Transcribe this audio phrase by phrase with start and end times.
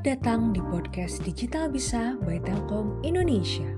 [0.00, 3.68] Selamat datang di podcast Digital Bisa by Telkom Indonesia.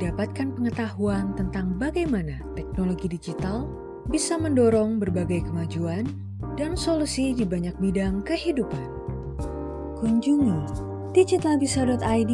[0.00, 3.68] Dapatkan pengetahuan tentang bagaimana teknologi digital
[4.08, 6.08] bisa mendorong berbagai kemajuan
[6.56, 8.88] dan solusi di banyak bidang kehidupan.
[10.00, 10.72] Kunjungi
[11.12, 12.32] digitalbisa.id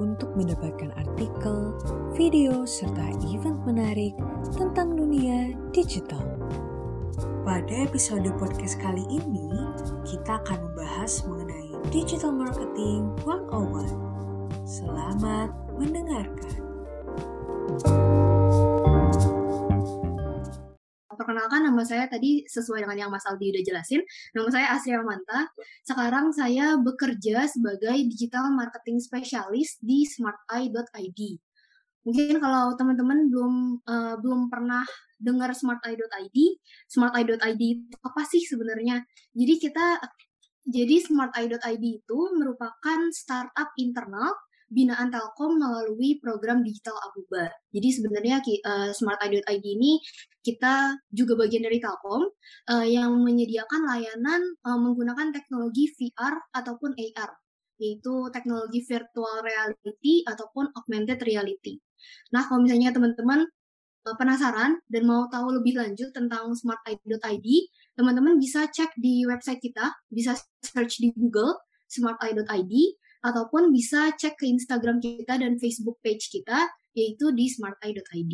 [0.00, 1.76] untuk mendapatkan artikel,
[2.16, 4.16] video, serta event menarik
[4.56, 6.24] tentang dunia digital.
[7.44, 9.52] Pada episode podcast kali ini,
[10.08, 11.43] kita akan membahas mengenai
[11.94, 14.66] Digital Marketing 101.
[14.66, 15.46] Selamat
[15.78, 16.58] mendengarkan.
[21.06, 24.02] Perkenalkan nama saya tadi sesuai dengan yang Mas Aldi udah jelasin.
[24.34, 25.46] Nama saya Asri Manta.
[25.86, 31.20] Sekarang saya bekerja sebagai digital marketing spesialis di smarteye.id.
[32.10, 33.54] Mungkin kalau teman-teman belum
[33.86, 34.82] uh, belum pernah
[35.22, 36.38] dengar smarteye.id,
[36.90, 39.06] smarteye.id itu apa sih sebenarnya?
[39.30, 40.02] Jadi kita
[40.64, 44.32] jadi smarteye.id itu merupakan startup internal
[44.72, 47.52] binaan Telkom melalui program digital Abuba.
[47.70, 50.00] Jadi sebenarnya uh, smarteye.id ini
[50.40, 52.26] kita juga bagian dari Telkom
[52.72, 57.30] uh, yang menyediakan layanan uh, menggunakan teknologi VR ataupun AR,
[57.78, 61.78] yaitu teknologi virtual reality ataupun augmented reality.
[62.32, 63.46] Nah, kalau misalnya teman-teman
[64.20, 67.48] penasaran dan mau tahu lebih lanjut tentang smarteye.id,
[67.96, 71.56] teman-teman bisa cek di website kita, bisa search di Google
[71.88, 72.74] smarteye.id
[73.24, 78.32] ataupun bisa cek ke Instagram kita dan Facebook page kita yaitu di smarteye.id.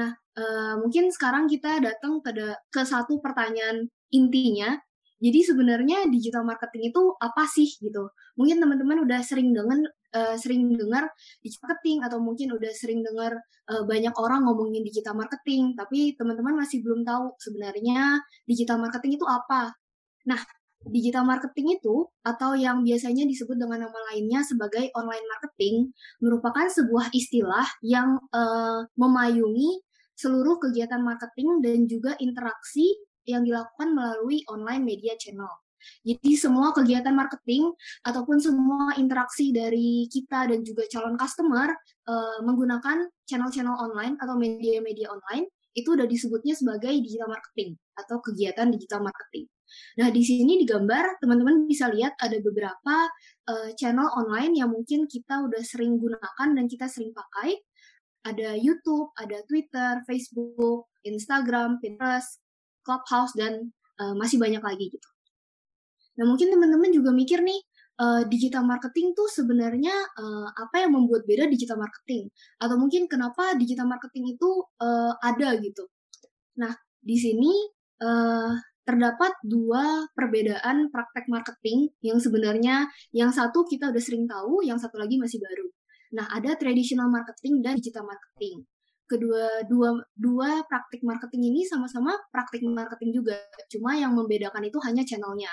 [0.00, 2.32] Nah, uh, mungkin sekarang kita datang ke,
[2.70, 4.78] ke satu pertanyaan intinya.
[5.20, 8.08] Jadi sebenarnya digital marketing itu apa sih gitu?
[8.40, 11.10] Mungkin teman-teman udah sering dengan uh, sering dengar
[11.42, 13.36] digital marketing atau mungkin udah sering dengar
[13.70, 19.26] uh, banyak orang ngomongin digital marketing, tapi teman-teman masih belum tahu sebenarnya digital marketing itu
[19.26, 19.74] apa.
[20.28, 20.40] Nah,
[20.88, 25.92] digital marketing itu atau yang biasanya disebut dengan nama lainnya sebagai online marketing
[26.24, 29.84] merupakan sebuah istilah yang uh, memayungi
[30.16, 32.96] seluruh kegiatan marketing dan juga interaksi
[33.28, 35.48] yang dilakukan melalui online media channel.
[36.02, 37.70] Jadi semua kegiatan marketing
[38.06, 41.72] ataupun semua interaksi dari kita dan juga calon customer
[42.08, 48.66] uh, menggunakan channel-channel online atau media-media online itu udah disebutnya sebagai digital marketing atau kegiatan
[48.74, 49.46] digital marketing.
[50.02, 53.06] Nah, di sini digambar teman-teman bisa lihat ada beberapa
[53.46, 57.62] uh, channel online yang mungkin kita udah sering gunakan dan kita sering pakai.
[58.20, 62.42] Ada YouTube, ada Twitter, Facebook, Instagram, Pinterest,
[62.84, 65.08] Clubhouse dan uh, masih banyak lagi gitu.
[66.18, 67.60] Nah, mungkin teman-teman juga mikir nih,
[68.00, 72.32] uh, digital marketing tuh sebenarnya uh, apa yang membuat beda digital marketing?
[72.58, 74.50] Atau mungkin kenapa digital marketing itu
[74.80, 75.86] uh, ada gitu?
[76.58, 77.52] Nah, di sini
[78.02, 78.52] uh,
[78.84, 84.98] terdapat dua perbedaan praktek marketing yang sebenarnya yang satu kita udah sering tahu, yang satu
[84.98, 85.68] lagi masih baru.
[86.18, 88.66] Nah, ada traditional marketing dan digital marketing.
[89.06, 93.38] Kedua dua dua praktik marketing ini sama-sama praktik marketing juga,
[93.70, 95.50] cuma yang membedakan itu hanya channelnya.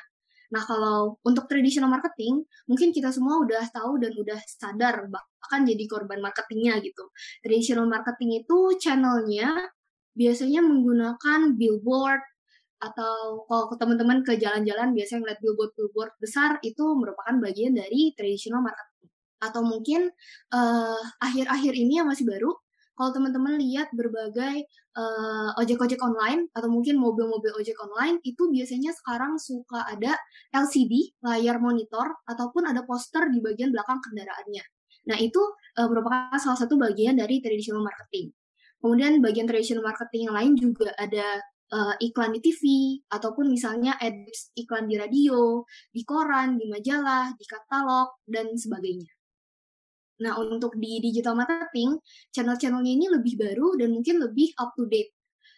[0.48, 5.84] Nah, kalau untuk traditional marketing, mungkin kita semua udah tahu dan udah sadar bahkan jadi
[5.92, 7.12] korban marketingnya gitu.
[7.44, 9.72] Traditional marketing itu channelnya
[10.16, 12.24] biasanya menggunakan billboard
[12.78, 19.10] atau kalau teman-teman ke jalan-jalan biasanya ngeliat billboard-billboard besar itu merupakan bagian dari traditional marketing.
[19.42, 20.10] Atau mungkin
[20.54, 22.54] uh, akhir-akhir ini yang masih baru,
[22.98, 24.66] kalau teman-teman lihat berbagai
[24.98, 30.18] uh, ojek-ojek online atau mungkin mobil-mobil ojek online itu biasanya sekarang suka ada
[30.52, 34.64] LCD layar monitor ataupun ada poster di bagian belakang kendaraannya.
[35.08, 35.40] Nah itu
[35.80, 38.34] uh, merupakan salah satu bagian dari traditional marketing.
[38.78, 41.42] Kemudian bagian traditional marketing yang lain juga ada
[41.74, 42.62] uh, iklan di TV
[43.10, 49.17] ataupun misalnya ads iklan di radio, di koran, di majalah, di katalog dan sebagainya.
[50.18, 52.02] Nah, untuk di digital marketing,
[52.34, 55.14] channel-channelnya ini lebih baru dan mungkin lebih up to date.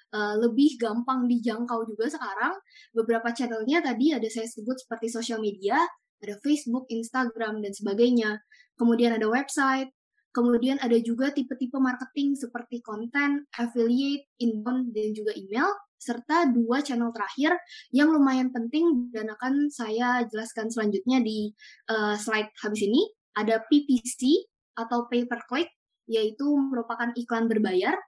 [0.09, 2.57] Uh, lebih gampang dijangkau juga sekarang.
[2.97, 5.77] Beberapa channelnya tadi ada saya sebut seperti sosial media,
[6.19, 8.41] ada Facebook, Instagram, dan sebagainya.
[8.73, 9.93] Kemudian ada website,
[10.33, 15.69] kemudian ada juga tipe-tipe marketing seperti konten, affiliate, inbound, dan juga email,
[15.99, 17.59] serta dua channel terakhir
[17.91, 21.51] yang lumayan penting dan akan saya jelaskan selanjutnya di
[21.91, 23.03] uh, slide habis ini,
[23.35, 24.48] ada PPC
[24.79, 25.67] atau pay per click,
[26.07, 27.99] yaitu merupakan iklan berbayar,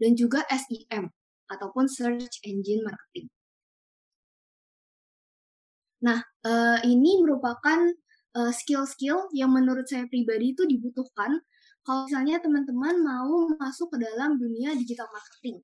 [0.00, 1.12] dan juga SEM
[1.52, 3.28] ataupun Search Engine Marketing.
[6.04, 7.80] Nah, uh, ini merupakan
[8.36, 11.40] uh, skill-skill yang menurut saya pribadi itu dibutuhkan
[11.84, 15.60] kalau misalnya teman-teman mau masuk ke dalam dunia digital marketing.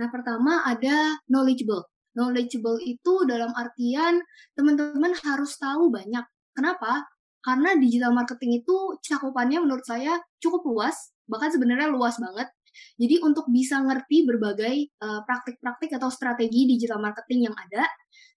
[0.00, 1.84] Nah, pertama ada knowledgeable.
[2.14, 4.22] Knowledgeable itu dalam artian
[4.54, 6.24] teman-teman harus tahu banyak.
[6.54, 7.04] Kenapa?
[7.44, 12.48] Karena digital marketing itu cakupannya menurut saya cukup luas, bahkan sebenarnya luas banget.
[12.96, 17.84] Jadi untuk bisa ngerti berbagai uh, praktik-praktik atau strategi digital marketing yang ada,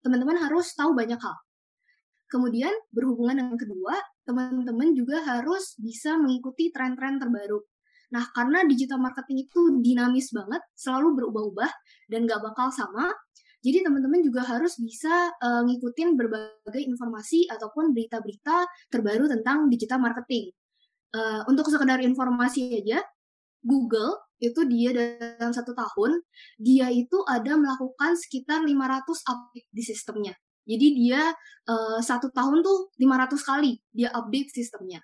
[0.04, 1.38] teman-teman harus tahu banyak hal.
[2.28, 3.96] Kemudian berhubungan dengan kedua,
[4.28, 7.64] teman-teman juga harus bisa mengikuti tren-tren terbaru.
[8.12, 11.72] Nah, karena digital marketing itu dinamis banget, selalu berubah-ubah,
[12.12, 13.12] dan gak bakal sama,
[13.66, 20.54] jadi teman-teman juga harus bisa uh, ngikutin berbagai informasi ataupun berita-berita terbaru tentang digital marketing.
[21.10, 23.02] Uh, untuk sekedar informasi aja,
[23.66, 26.22] Google itu dia dalam satu tahun,
[26.62, 30.34] dia itu ada melakukan sekitar 500 update di sistemnya.
[30.68, 31.34] Jadi dia
[31.66, 35.02] uh, satu tahun tuh 500 kali dia update sistemnya.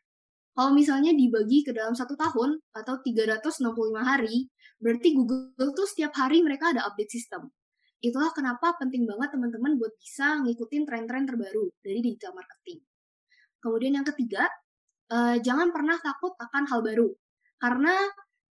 [0.53, 3.65] Kalau misalnya dibagi ke dalam satu tahun atau 365
[4.05, 4.45] hari,
[4.77, 7.49] berarti Google tuh setiap hari mereka ada update sistem.
[8.03, 12.83] Itulah kenapa penting banget teman-teman buat bisa ngikutin tren-tren terbaru dari digital marketing.
[13.63, 14.43] Kemudian yang ketiga,
[15.07, 17.07] uh, jangan pernah takut akan hal baru.
[17.63, 17.95] Karena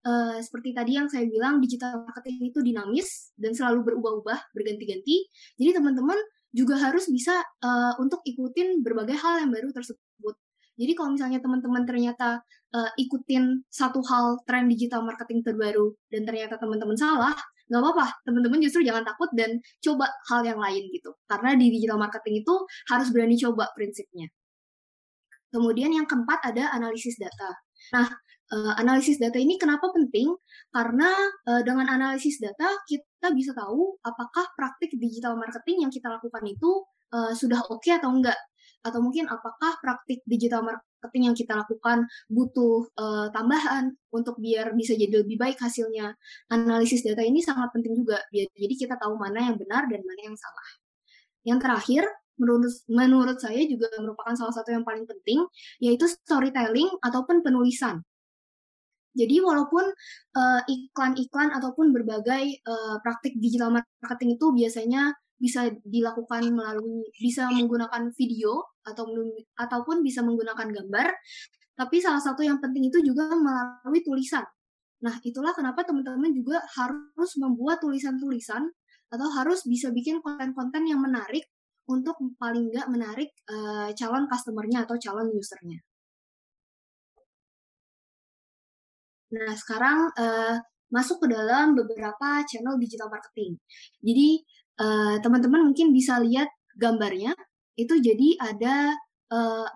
[0.09, 5.29] uh, seperti tadi yang saya bilang, digital marketing itu dinamis dan selalu berubah-ubah, berganti-ganti.
[5.61, 6.17] Jadi teman-teman
[6.49, 10.35] juga harus bisa uh, untuk ikutin berbagai hal yang baru tersebut.
[10.81, 12.41] Jadi kalau misalnya teman-teman ternyata
[12.73, 17.37] uh, ikutin satu hal tren digital marketing terbaru dan ternyata teman-teman salah,
[17.73, 18.07] nggak apa-apa.
[18.29, 21.17] Teman-teman justru jangan takut dan coba hal yang lain gitu.
[21.25, 22.55] Karena di digital marketing itu
[22.93, 24.29] harus berani coba prinsipnya.
[25.49, 27.49] Kemudian yang keempat ada analisis data.
[27.97, 28.09] Nah,
[28.53, 30.37] uh, analisis data ini kenapa penting?
[30.69, 31.09] Karena
[31.49, 36.85] uh, dengan analisis data kita bisa tahu apakah praktik digital marketing yang kita lakukan itu
[37.17, 38.37] uh, sudah oke okay atau enggak
[38.83, 40.92] atau mungkin apakah praktik digital marketing
[41.27, 46.15] yang kita lakukan butuh uh, tambahan untuk biar bisa jadi lebih baik hasilnya.
[46.53, 50.21] Analisis data ini sangat penting juga biar jadi kita tahu mana yang benar dan mana
[50.23, 50.69] yang salah.
[51.43, 52.03] Yang terakhir,
[52.39, 55.43] menurut menurut saya juga merupakan salah satu yang paling penting
[55.83, 58.01] yaitu storytelling ataupun penulisan.
[59.13, 59.93] Jadi walaupun
[60.65, 68.11] iklan-iklan uh, ataupun berbagai uh, praktik digital marketing itu biasanya bisa dilakukan melalui bisa menggunakan
[68.15, 69.07] video atau
[69.59, 71.09] ataupun bisa menggunakan gambar,
[71.77, 74.45] tapi salah satu yang penting itu juga melalui tulisan.
[75.03, 78.71] Nah, itulah kenapa teman-teman juga harus membuat tulisan-tulisan
[79.13, 81.45] atau harus bisa bikin konten-konten yang menarik
[81.91, 85.83] untuk paling nggak menarik uh, calon customernya atau calon usernya.
[89.33, 90.57] Nah, sekarang uh,
[90.93, 93.57] masuk ke dalam beberapa channel digital marketing.
[94.05, 94.45] Jadi,
[94.83, 97.39] uh, teman-teman mungkin bisa lihat gambarnya,
[97.79, 98.99] itu jadi ada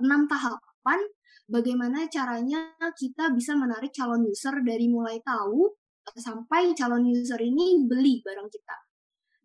[0.05, 1.01] enam tahapan
[1.49, 5.73] bagaimana caranya kita bisa menarik calon user dari mulai tahu
[6.13, 8.77] sampai calon user ini beli barang kita.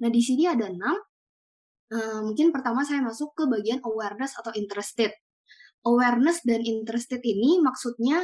[0.01, 0.97] Nah, di sini ada enam.
[1.91, 5.11] Uh, mungkin pertama saya masuk ke bagian awareness atau interested.
[5.83, 8.23] Awareness dan interested ini maksudnya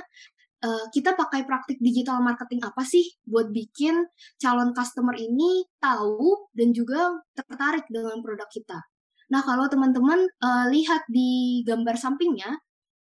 [0.63, 4.07] uh, kita pakai praktik digital marketing apa sih buat bikin
[4.41, 8.79] calon customer ini tahu dan juga tertarik dengan produk kita.
[9.27, 12.55] Nah, kalau teman-teman uh, lihat di gambar sampingnya,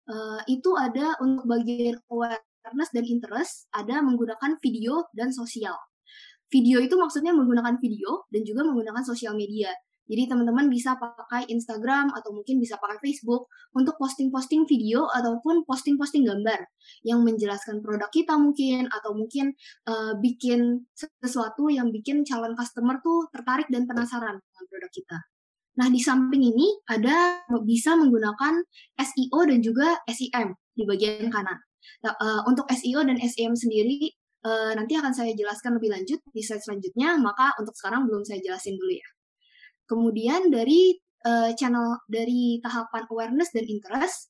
[0.10, 5.78] uh, itu ada untuk bagian awareness dan interest, ada menggunakan video dan sosial.
[6.48, 9.70] Video itu maksudnya menggunakan video dan juga menggunakan sosial media.
[10.08, 16.24] Jadi teman-teman bisa pakai Instagram atau mungkin bisa pakai Facebook untuk posting-posting video ataupun posting-posting
[16.24, 16.64] gambar
[17.04, 19.52] yang menjelaskan produk kita mungkin atau mungkin
[19.92, 25.18] uh, bikin sesuatu yang bikin calon customer tuh tertarik dan penasaran dengan produk kita.
[25.78, 28.66] Nah, di samping ini ada bisa menggunakan
[28.98, 31.60] SEO dan juga SEM di bagian kanan.
[32.02, 34.10] Nah, uh, untuk SEO dan SEM sendiri
[34.42, 38.42] uh, nanti akan saya jelaskan lebih lanjut di slide selanjutnya, maka untuk sekarang belum saya
[38.42, 39.08] jelasin dulu ya.
[39.88, 44.30] Kemudian dari uh, channel dari tahapan awareness dan interest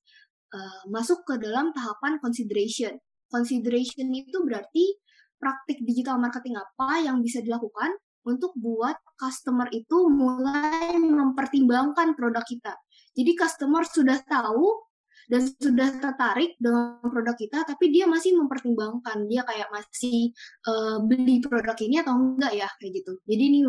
[0.53, 2.95] uh, masuk ke dalam tahapan consideration.
[3.27, 4.95] Consideration itu berarti
[5.37, 7.93] praktik digital marketing apa yang bisa dilakukan
[8.27, 12.75] untuk buat customer itu mulai mempertimbangkan produk kita.
[13.15, 14.87] Jadi customer sudah tahu
[15.27, 20.31] dan sudah tertarik dengan produk kita, tapi dia masih mempertimbangkan, dia kayak masih
[20.63, 23.19] uh, beli produk ini atau enggak ya, kayak gitu.
[23.27, 23.59] Jadi ini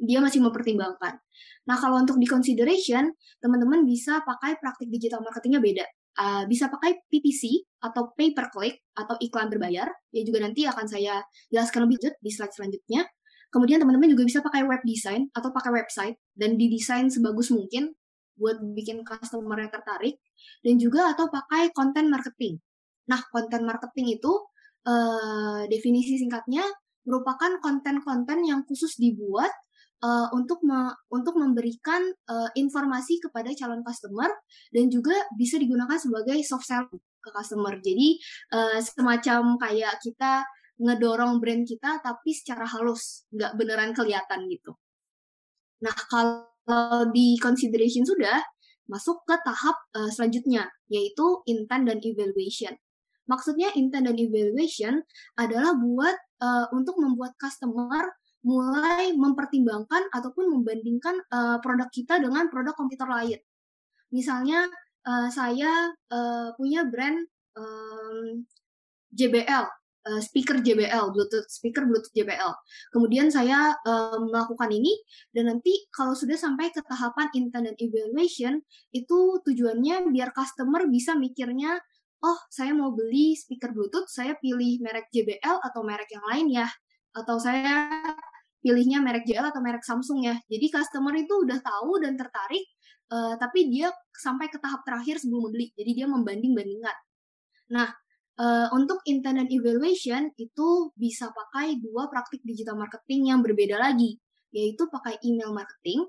[0.00, 1.20] dia masih mempertimbangkan.
[1.68, 5.86] Nah, kalau untuk di consideration, teman-teman bisa pakai praktik digital marketingnya beda.
[6.20, 10.84] Uh, bisa pakai PPC atau pay per click atau iklan berbayar, ya juga nanti akan
[10.90, 13.02] saya jelaskan lebih lanjut di slide selanjutnya.
[13.50, 17.94] Kemudian teman-teman juga bisa pakai web design atau pakai website dan didesain sebagus mungkin
[18.38, 20.16] buat bikin customer yang tertarik
[20.64, 22.56] dan juga atau pakai content marketing.
[23.10, 24.32] Nah, content marketing itu
[24.86, 26.62] uh, definisi singkatnya
[27.04, 29.50] merupakan konten-konten yang khusus dibuat
[30.02, 34.28] uh, untuk me untuk memberikan uh, informasi kepada calon customer
[34.72, 36.88] dan juga bisa digunakan sebagai soft sell
[37.20, 37.76] ke customer.
[37.80, 38.16] Jadi
[38.56, 40.44] uh, semacam kayak kita
[40.80, 44.72] ngedorong brand kita tapi secara halus, nggak beneran kelihatan gitu.
[45.84, 48.40] Nah kalau di consideration sudah
[48.88, 52.74] masuk ke tahap uh, selanjutnya yaitu intent dan evaluation.
[53.30, 55.06] Maksudnya intent dan evaluation
[55.38, 62.72] adalah buat uh, untuk membuat customer mulai mempertimbangkan ataupun membandingkan uh, produk kita dengan produk
[62.72, 63.40] komputer lain.
[64.10, 64.64] Misalnya
[65.04, 67.20] uh, saya uh, punya brand
[67.54, 68.42] um,
[69.12, 69.64] JBL,
[70.08, 72.52] uh, speaker JBL, Bluetooth speaker Bluetooth JBL.
[72.96, 74.96] Kemudian saya uh, melakukan ini
[75.36, 78.64] dan nanti kalau sudah sampai ke tahapan intent dan evaluation
[78.96, 81.76] itu tujuannya biar customer bisa mikirnya
[82.20, 86.68] oh saya mau beli speaker Bluetooth, saya pilih merek JBL atau merek yang lain ya
[87.14, 87.88] atau saya
[88.60, 90.36] pilihnya merek JL atau merek Samsung ya.
[90.46, 92.64] Jadi customer itu udah tahu dan tertarik,
[93.10, 95.72] uh, tapi dia sampai ke tahap terakhir sebelum membeli.
[95.74, 96.96] Jadi dia membanding-bandingkan.
[97.72, 97.88] Nah,
[98.36, 104.20] uh, untuk intent dan evaluation itu bisa pakai dua praktik digital marketing yang berbeda lagi,
[104.52, 106.04] yaitu pakai email marketing.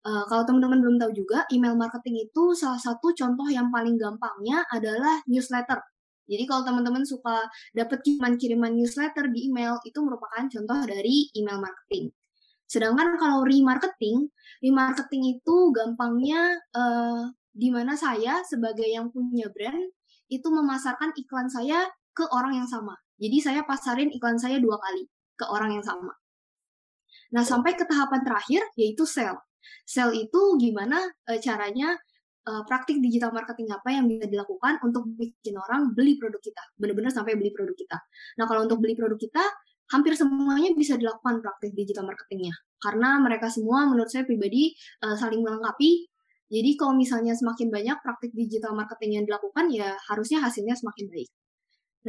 [0.00, 4.64] Uh, kalau teman-teman belum tahu juga, email marketing itu salah satu contoh yang paling gampangnya
[4.72, 5.76] adalah newsletter
[6.30, 7.42] jadi kalau teman-teman suka
[7.74, 12.14] dapat kiriman-kiriman newsletter di email, itu merupakan contoh dari email marketing.
[12.70, 14.30] Sedangkan kalau remarketing,
[14.62, 19.90] remarketing itu gampangnya uh, di mana saya sebagai yang punya brand
[20.30, 22.94] itu memasarkan iklan saya ke orang yang sama.
[23.18, 26.14] Jadi saya pasarin iklan saya dua kali ke orang yang sama.
[27.34, 29.34] Nah, sampai ke tahapan terakhir yaitu sell.
[29.82, 31.98] Sell itu gimana e, caranya
[32.46, 37.12] uh, praktik digital marketing apa yang bisa dilakukan untuk bikin orang beli produk kita, benar-benar
[37.12, 37.98] sampai beli produk kita.
[38.40, 39.44] Nah, kalau untuk beli produk kita,
[39.90, 45.42] hampir semuanya bisa dilakukan praktik digital marketingnya, karena mereka semua menurut saya pribadi uh, saling
[45.42, 46.06] melengkapi.
[46.50, 51.30] Jadi kalau misalnya semakin banyak praktik digital marketing yang dilakukan, ya harusnya hasilnya semakin baik.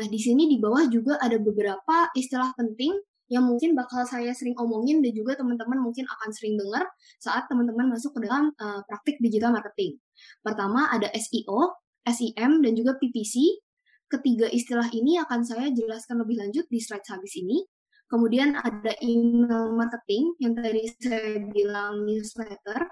[0.01, 2.95] Nah, di sini di bawah juga ada beberapa istilah penting
[3.31, 6.83] yang mungkin bakal saya sering omongin dan juga teman-teman mungkin akan sering dengar
[7.15, 9.95] saat teman-teman masuk ke dalam uh, praktik digital marketing.
[10.43, 13.63] Pertama ada SEO, SEM, dan juga PPC.
[14.11, 17.63] Ketiga istilah ini akan saya jelaskan lebih lanjut di slide habis ini.
[18.11, 22.83] Kemudian ada email marketing yang tadi saya bilang newsletter.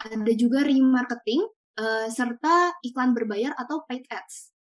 [0.00, 1.44] Ada juga remarketing,
[1.76, 4.56] uh, serta iklan berbayar atau paid ads.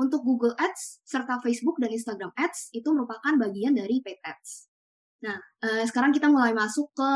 [0.00, 4.72] Untuk Google Ads serta Facebook dan Instagram Ads itu merupakan bagian dari paid ads.
[5.20, 7.10] Nah, uh, sekarang kita mulai masuk ke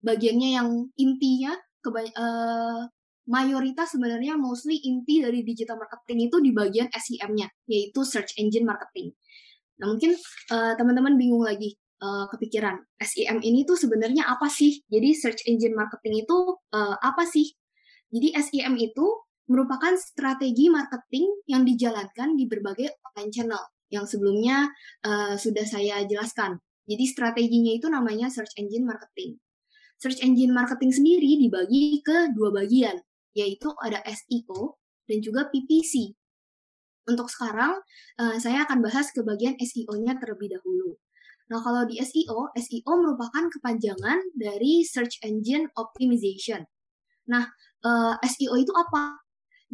[0.00, 1.52] bagiannya yang intinya,
[1.84, 2.88] ke uh,
[3.28, 9.12] mayoritas sebenarnya mostly inti dari digital marketing itu di bagian SEM-nya, yaitu search engine marketing.
[9.80, 10.16] Nah, mungkin
[10.52, 14.80] uh, teman-teman bingung lagi uh, kepikiran SEM ini tuh sebenarnya apa sih?
[14.88, 16.36] Jadi search engine marketing itu
[16.72, 17.52] uh, apa sih?
[18.12, 19.06] Jadi SEM itu
[19.48, 24.72] merupakan strategi marketing yang dijalankan di berbagai online channel yang sebelumnya
[25.04, 26.58] uh, sudah saya jelaskan.
[26.84, 29.40] Jadi strateginya itu namanya search engine marketing.
[30.00, 33.00] Search engine marketing sendiri dibagi ke dua bagian,
[33.32, 34.76] yaitu ada SEO
[35.08, 36.12] dan juga PPC.
[37.04, 37.80] Untuk sekarang,
[38.20, 40.96] uh, saya akan bahas ke bagian SEO-nya terlebih dahulu.
[41.52, 46.64] Nah, kalau di SEO, SEO merupakan kepanjangan dari Search Engine Optimization.
[47.28, 47.44] Nah,
[47.84, 49.23] uh, eh, SEO itu apa?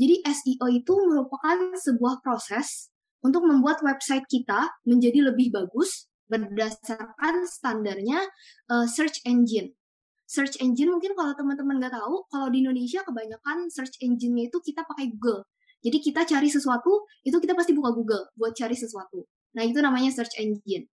[0.01, 2.89] Jadi SEO itu merupakan sebuah proses
[3.21, 8.25] untuk membuat website kita menjadi lebih bagus berdasarkan standarnya
[8.73, 9.77] uh, search engine.
[10.25, 14.89] Search engine mungkin kalau teman-teman nggak tahu, kalau di Indonesia kebanyakan search engine-nya itu kita
[14.89, 15.45] pakai Google.
[15.85, 19.29] Jadi kita cari sesuatu, itu kita pasti buka Google buat cari sesuatu.
[19.59, 20.89] Nah itu namanya search engine.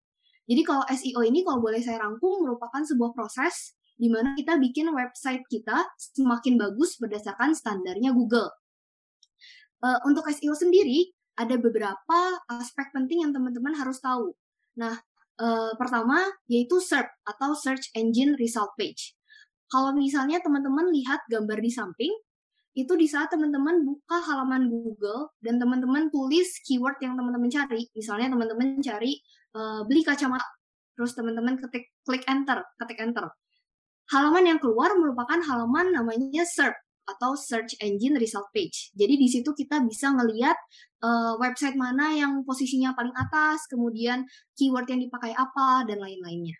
[0.48, 4.90] Jadi kalau SEO ini kalau boleh saya rangkum merupakan sebuah proses di mana kita bikin
[4.92, 8.48] website kita semakin bagus berdasarkan standarnya Google.
[9.78, 12.20] Uh, untuk SEO sendiri, ada beberapa
[12.50, 14.34] aspek penting yang teman-teman harus tahu.
[14.82, 14.98] Nah,
[15.38, 19.14] uh, pertama yaitu SERP atau Search Engine Result Page.
[19.70, 22.14] Kalau misalnya teman-teman lihat gambar di samping,
[22.78, 27.90] itu di saat teman-teman buka halaman Google dan teman-teman tulis keyword yang teman-teman cari.
[27.94, 29.18] Misalnya teman-teman cari
[29.58, 30.46] uh, beli kacamata,
[30.94, 33.30] terus teman-teman ketik klik enter, ketik enter.
[34.08, 38.92] Halaman yang keluar merupakan halaman namanya SERP atau search engine result page.
[38.94, 40.60] Jadi di situ kita bisa ngelihat
[41.02, 44.28] uh, website mana yang posisinya paling atas, kemudian
[44.60, 46.60] keyword yang dipakai apa dan lain-lainnya.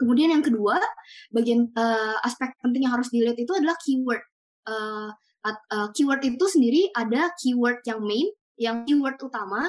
[0.00, 0.80] Kemudian yang kedua,
[1.28, 4.24] bagian uh, aspek penting yang harus dilihat itu adalah keyword.
[4.64, 5.12] Uh,
[5.44, 9.68] uh, keyword itu sendiri ada keyword yang main, yang keyword utama,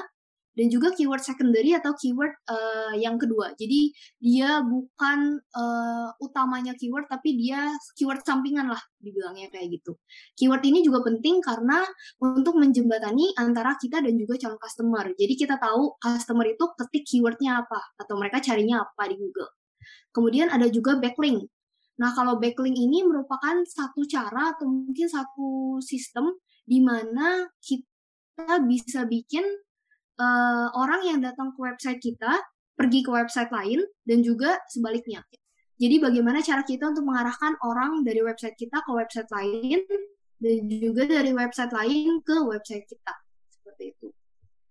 [0.52, 3.56] dan juga keyword secondary atau keyword uh, yang kedua.
[3.56, 9.96] Jadi dia bukan uh, utamanya keyword tapi dia keyword sampingan lah dibilangnya kayak gitu.
[10.36, 11.80] Keyword ini juga penting karena
[12.20, 15.04] untuk menjembatani antara kita dan juga calon customer.
[15.16, 19.50] Jadi kita tahu customer itu ketik keywordnya apa atau mereka carinya apa di Google.
[20.12, 21.48] Kemudian ada juga backlink.
[22.00, 29.04] Nah, kalau backlink ini merupakan satu cara atau mungkin satu sistem di mana kita bisa
[29.04, 29.44] bikin
[30.18, 32.40] uh, orang yang datang ke website kita
[32.76, 35.22] pergi ke website lain dan juga sebaliknya.
[35.76, 39.82] Jadi bagaimana cara kita untuk mengarahkan orang dari website kita ke website lain
[40.42, 43.14] dan juga dari website lain ke website kita.
[43.50, 44.08] Seperti itu.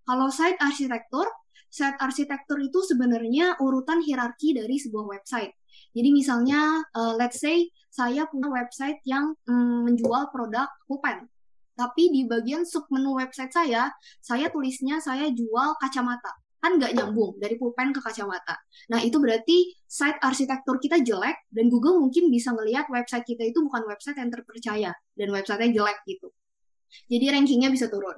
[0.02, 1.28] Kalau site arsitektur,
[1.68, 5.52] site arsitektur itu sebenarnya urutan hierarki dari sebuah website.
[5.92, 11.28] Jadi misalnya, uh, let's say saya punya website yang mm, menjual produk pulpen
[11.72, 13.88] tapi di bagian sub menu website saya,
[14.20, 16.32] saya tulisnya saya jual kacamata.
[16.62, 18.54] Kan nggak nyambung dari pulpen ke kacamata.
[18.94, 23.58] Nah, itu berarti site arsitektur kita jelek dan Google mungkin bisa ngelihat website kita itu
[23.66, 26.30] bukan website yang terpercaya dan websitenya jelek gitu.
[27.10, 28.14] Jadi rankingnya bisa turun.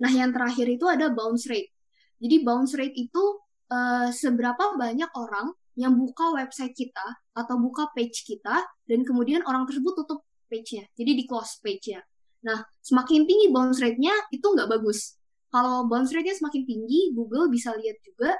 [0.00, 1.72] Nah, yang terakhir itu ada bounce rate.
[2.20, 3.24] Jadi bounce rate itu
[3.72, 9.64] uh, seberapa banyak orang yang buka website kita atau buka page kita dan kemudian orang
[9.64, 10.20] tersebut tutup
[10.50, 10.84] page-nya.
[10.98, 12.04] Jadi di close page-nya.
[12.40, 15.20] Nah, semakin tinggi bounce rate-nya itu nggak bagus.
[15.52, 18.32] Kalau bounce rate-nya semakin tinggi, Google bisa lihat juga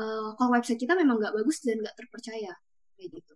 [0.00, 2.52] uh, kalau website kita memang nggak bagus dan nggak terpercaya.
[2.96, 3.34] Kayak gitu.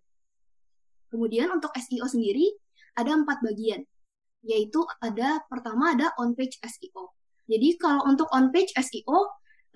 [1.12, 2.48] Kemudian untuk SEO sendiri,
[2.96, 3.84] ada empat bagian.
[4.46, 7.12] Yaitu ada, pertama ada on-page SEO.
[7.46, 9.22] Jadi kalau untuk on-page SEO, uh,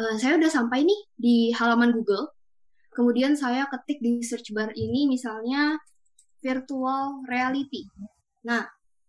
[0.01, 2.33] eh, saya udah sampai nih di halaman Google.
[2.91, 5.79] Kemudian saya ketik di search bar ini misalnya
[6.43, 7.87] virtual reality.
[8.43, 8.67] Nah,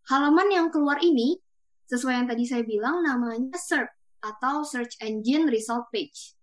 [0.09, 1.37] Halaman yang keluar ini,
[1.85, 3.89] sesuai yang tadi saya bilang, namanya SERP
[4.21, 6.37] atau Search Engine Result Page.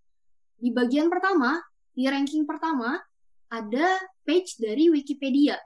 [0.59, 1.59] Di bagian pertama,
[1.95, 2.99] di ranking pertama,
[3.50, 3.87] ada
[4.23, 5.59] page dari Wikipedia.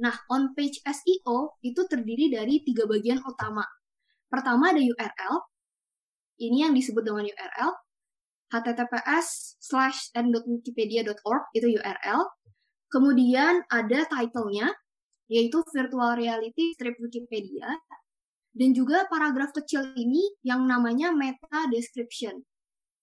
[0.00, 3.62] Nah, on page SEO itu terdiri dari tiga bagian utama.
[4.26, 5.34] Pertama ada URL,
[6.40, 7.70] ini yang disebut dengan URL,
[8.50, 12.20] https slash n.wikipedia.org itu URL.
[12.90, 14.72] Kemudian ada title-nya,
[15.30, 17.68] yaitu virtual reality strip Wikipedia,
[18.52, 22.44] dan juga paragraf kecil ini yang namanya meta description.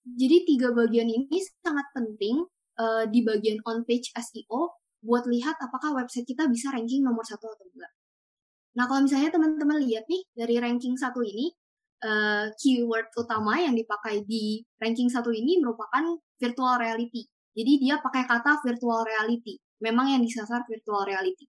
[0.06, 2.46] Jadi tiga bagian ini sangat penting
[2.80, 7.50] uh, di bagian on page SEO buat lihat apakah website kita bisa ranking nomor satu
[7.50, 7.94] atau enggak.
[8.78, 11.52] Nah kalau misalnya teman-teman lihat nih dari ranking satu ini,
[12.06, 17.28] uh, keyword utama yang dipakai di ranking satu ini merupakan virtual reality.
[17.58, 19.60] Jadi dia pakai kata virtual reality.
[19.84, 21.48] Memang yang disasar virtual reality.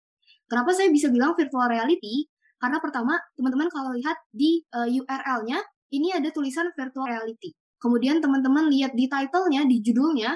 [0.50, 2.26] Kenapa saya bisa bilang virtual reality?
[2.58, 5.62] Karena pertama, teman-teman kalau lihat di uh, eh, URL-nya,
[5.94, 7.54] ini ada tulisan virtual reality.
[7.78, 10.34] Kemudian teman-teman lihat di title-nya, di judulnya,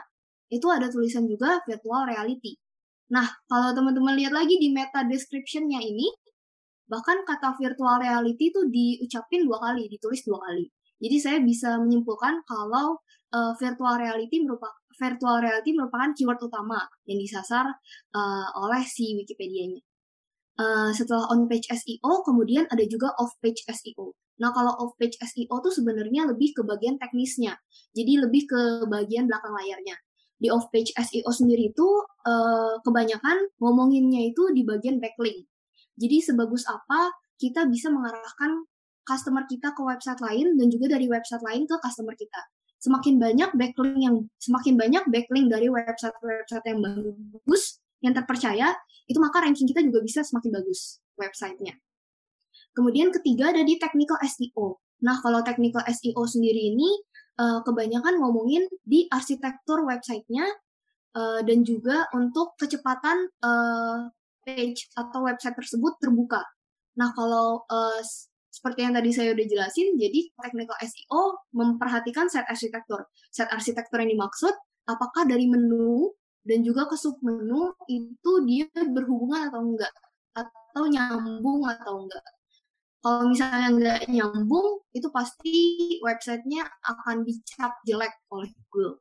[0.48, 2.54] itu ada tulisan juga virtual reality.
[3.10, 6.08] Nah, kalau teman-teman lihat lagi di meta description-nya ini,
[6.86, 10.70] bahkan kata virtual reality itu diucapin dua kali, ditulis dua kali.
[11.02, 13.02] Jadi saya bisa menyimpulkan kalau
[13.34, 17.66] uh, virtual reality merupakan virtual reality merupakan keyword utama yang disasar
[18.14, 19.82] uh, oleh si Wikipedia-nya.
[20.54, 24.14] Uh, setelah on page SEO, kemudian ada juga off page SEO.
[24.38, 27.58] Nah, kalau off page SEO tuh sebenarnya lebih ke bagian teknisnya.
[27.90, 29.98] Jadi lebih ke bagian belakang layarnya.
[30.38, 31.88] Di off page SEO sendiri itu
[32.26, 35.46] uh, kebanyakan ngomonginnya itu di bagian backlink.
[35.94, 38.66] Jadi sebagus apa kita bisa mengarahkan
[39.06, 42.40] customer kita ke website lain dan juga dari website lain ke customer kita.
[42.82, 48.76] Semakin banyak backlink yang semakin banyak backlink dari website-website yang bagus, yang terpercaya,
[49.08, 51.80] itu maka ranking kita juga bisa semakin bagus websitenya.
[52.76, 54.82] Kemudian ketiga ada di technical SEO.
[55.00, 56.88] Nah, kalau technical SEO sendiri ini
[57.40, 60.44] uh, kebanyakan ngomongin di arsitektur websitenya
[61.16, 64.10] uh, dan juga untuk kecepatan uh,
[64.44, 66.44] page atau website tersebut terbuka.
[67.00, 67.64] Nah, kalau
[68.54, 71.22] seperti yang tadi saya udah jelasin, jadi technical SEO
[71.56, 73.08] memperhatikan set arsitektur.
[73.34, 74.54] Set arsitektur yang dimaksud,
[74.86, 76.12] apakah dari menu
[76.44, 79.92] dan juga ke submenu itu dia berhubungan atau enggak
[80.36, 82.24] atau nyambung atau enggak.
[83.04, 85.56] Kalau misalnya enggak nyambung, itu pasti
[86.00, 89.00] websitenya akan dicap jelek oleh Google.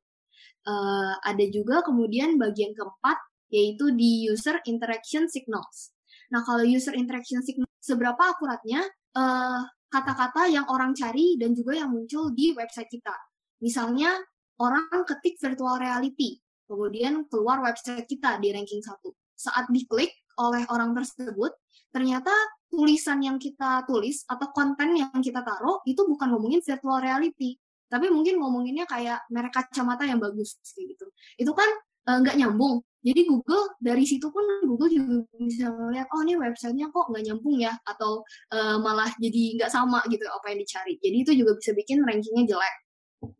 [0.63, 3.19] Uh, ada juga kemudian bagian keempat,
[3.51, 5.95] yaitu di user interaction signals.
[6.35, 8.81] Nah, kalau user interaction signal, seberapa akuratnya
[9.13, 9.61] eh,
[9.93, 13.13] kata-kata yang orang cari dan juga yang muncul di website kita.
[13.61, 14.09] Misalnya,
[14.57, 16.42] orang ketik virtual reality
[16.73, 19.13] kemudian keluar website kita di ranking satu.
[19.37, 20.09] Saat diklik
[20.41, 21.53] oleh orang tersebut,
[21.93, 22.33] ternyata
[22.73, 28.09] tulisan yang kita tulis atau konten yang kita taruh itu bukan ngomongin virtual reality, tapi
[28.09, 31.05] mungkin ngomonginnya kayak merek kacamata yang bagus kayak gitu.
[31.37, 31.69] Itu kan
[32.09, 32.81] eh, nggak uh, nyambung.
[33.03, 37.61] Jadi Google dari situ pun Google juga bisa melihat oh ini websitenya kok nggak nyambung
[37.61, 37.77] ya?
[37.85, 40.97] Atau uh, malah jadi nggak sama gitu apa yang dicari.
[40.97, 42.75] Jadi itu juga bisa bikin rankingnya jelek.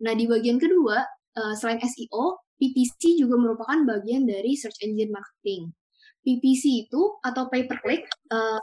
[0.05, 1.01] Nah di bagian kedua
[1.37, 5.73] uh, selain SEO PPC juga merupakan bagian dari search engine marketing
[6.23, 8.59] PPC itu atau pay per click uh,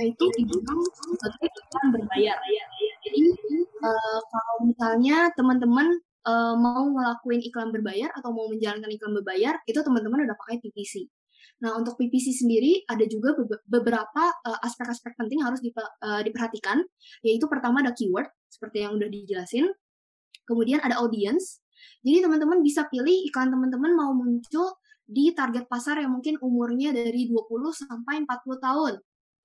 [0.00, 2.36] itu dibilang iklan berbayar.
[3.04, 3.20] Jadi
[3.84, 9.78] uh, kalau misalnya teman-teman uh, mau ngelakuin iklan berbayar atau mau menjalankan iklan berbayar, itu
[9.84, 11.04] teman-teman udah pakai PPC.
[11.60, 13.34] Nah, untuk PPC sendiri ada juga
[13.66, 14.22] beberapa
[14.64, 15.84] aspek-aspek uh, penting harus diper,
[16.24, 16.80] diperhatikan,
[17.20, 19.66] yaitu pertama ada keyword seperti yang udah dijelasin,
[20.48, 21.60] kemudian ada audience.
[22.02, 27.26] Jadi teman-teman bisa pilih iklan teman-teman mau muncul di target pasar yang mungkin umurnya dari
[27.26, 28.94] 20 sampai 40 tahun.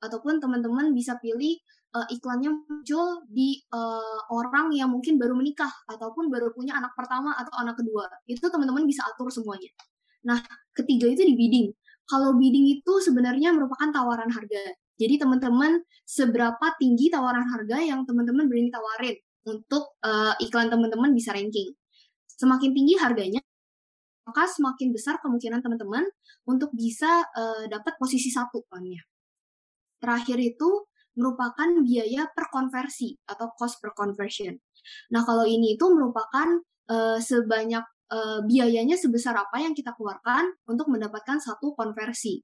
[0.04, 1.56] Ataupun teman-teman bisa pilih
[1.96, 7.32] uh, iklannya muncul di uh, orang yang mungkin baru menikah ataupun baru punya anak pertama
[7.40, 8.10] atau anak kedua.
[8.28, 9.72] Itu teman-teman bisa atur semuanya.
[10.28, 10.44] Nah,
[10.76, 11.68] ketiga itu di bidding.
[12.04, 14.76] Kalau bidding itu sebenarnya merupakan tawaran harga.
[15.00, 19.16] Jadi teman-teman seberapa tinggi tawaran harga yang teman-teman berani tawarin
[19.48, 21.72] untuk uh, iklan teman-teman bisa ranking.
[22.38, 23.42] Semakin tinggi harganya,
[24.24, 26.08] maka semakin besar kemungkinan teman-teman
[26.48, 29.04] untuk bisa uh, dapat posisi satu plannya.
[30.00, 34.58] Terakhir itu merupakan biaya per konversi atau cost per conversion.
[35.14, 40.90] Nah, kalau ini itu merupakan uh, sebanyak uh, biayanya sebesar apa yang kita keluarkan untuk
[40.90, 42.42] mendapatkan satu konversi.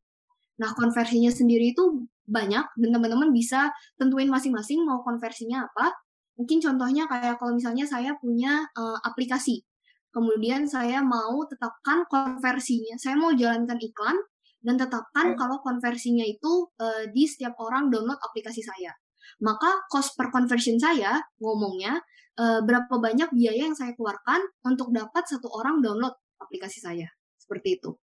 [0.60, 5.96] Nah, konversinya sendiri itu banyak dan teman-teman bisa tentuin masing-masing mau konversinya apa.
[6.38, 9.66] Mungkin contohnya kayak kalau misalnya saya punya uh, aplikasi
[10.10, 12.98] Kemudian saya mau tetapkan konversinya.
[12.98, 14.18] Saya mau jalankan iklan
[14.60, 18.92] dan tetapkan kalau konversinya itu uh, di setiap orang download aplikasi saya.
[19.40, 22.02] Maka cost per conversion saya ngomongnya
[22.42, 27.08] uh, berapa banyak biaya yang saya keluarkan untuk dapat satu orang download aplikasi saya.
[27.38, 27.94] Seperti itu.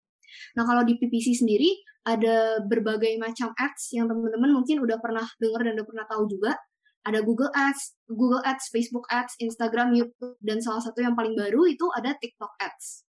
[0.54, 1.70] Nah, kalau di PPC sendiri
[2.06, 6.54] ada berbagai macam ads yang teman-teman mungkin udah pernah dengar dan udah pernah tahu juga
[7.06, 11.62] ada Google Ads, Google Ads, Facebook Ads, Instagram, YouTube, dan salah satu yang paling baru
[11.70, 13.06] itu ada TikTok Ads.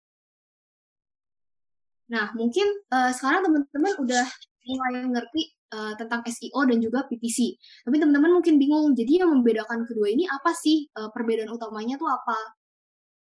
[2.12, 4.26] Nah, mungkin uh, sekarang teman-teman udah
[4.68, 7.60] mulai ngerti uh, tentang SEO dan juga PPC.
[7.84, 10.88] Tapi teman-teman mungkin bingung, jadi yang membedakan kedua ini apa sih?
[10.96, 12.40] Uh, perbedaan utamanya tuh apa?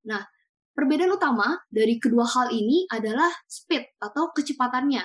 [0.10, 0.22] Nah,
[0.74, 5.02] perbedaan utama dari kedua hal ini adalah speed atau kecepatannya.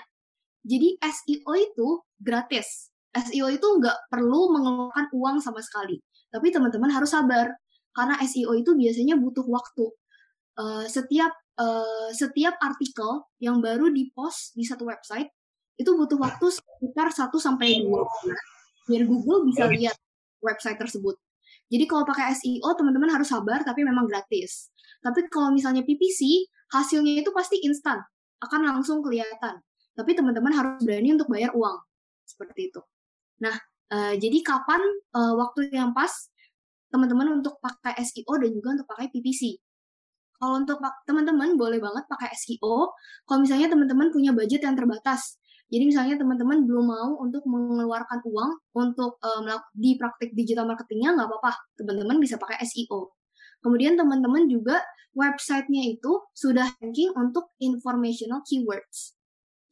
[0.65, 6.03] Jadi SEO itu gratis, SEO itu nggak perlu mengeluarkan uang sama sekali.
[6.35, 7.55] Tapi teman-teman harus sabar
[7.95, 9.87] karena SEO itu biasanya butuh waktu.
[10.55, 15.31] Uh, setiap uh, setiap artikel yang baru dipost di satu website
[15.75, 18.47] itu butuh waktu sekitar 1 sampai 2 bulan
[18.85, 19.97] biar Google bisa lihat
[20.45, 21.17] website tersebut.
[21.73, 24.69] Jadi kalau pakai SEO teman-teman harus sabar tapi memang gratis.
[25.01, 28.01] Tapi kalau misalnya PPC hasilnya itu pasti instan,
[28.45, 29.61] akan langsung kelihatan.
[29.95, 31.81] Tapi teman-teman harus berani untuk bayar uang.
[32.25, 32.81] Seperti itu.
[33.43, 33.57] Nah,
[33.91, 34.83] uh, jadi kapan
[35.15, 36.11] uh, waktu yang pas
[36.93, 39.59] teman-teman untuk pakai SEO dan juga untuk pakai PPC?
[40.39, 42.93] Kalau untuk teman-teman boleh banget pakai SEO.
[43.25, 45.39] Kalau misalnya teman-teman punya budget yang terbatas,
[45.73, 51.29] jadi misalnya teman-teman belum mau untuk mengeluarkan uang untuk um, di praktik digital marketingnya nggak
[51.31, 53.15] apa-apa, teman-teman bisa pakai SEO.
[53.65, 54.85] Kemudian teman-teman juga
[55.17, 59.17] websitenya itu sudah ranking untuk informational keywords.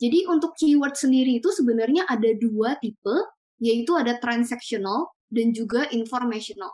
[0.01, 3.15] Jadi untuk keyword sendiri itu sebenarnya ada dua tipe,
[3.59, 6.73] yaitu ada transactional dan juga informational.